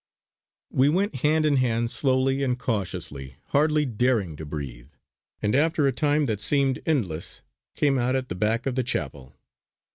[0.71, 4.89] We went hand in hand slowly and cautiously, hardly daring to breathe;
[5.43, 7.43] and after a time that seemed endless
[7.75, 9.37] came out at the back of the chapel.